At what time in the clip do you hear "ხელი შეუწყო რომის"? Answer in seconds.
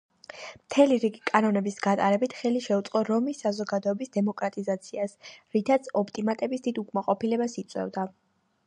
2.39-3.43